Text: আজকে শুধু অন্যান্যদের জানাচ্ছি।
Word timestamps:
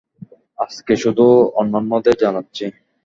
আজকে 0.59 0.93
শুধু 0.95 1.25
অন্যান্যদের 1.59 2.15
জানাচ্ছি। 2.23 2.65